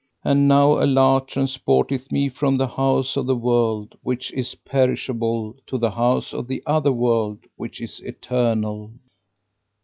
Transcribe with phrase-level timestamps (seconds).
[0.23, 5.77] And now Allah transporteth me from the house of the world which is perishable to
[5.77, 8.93] the house of the other world which is eternal.'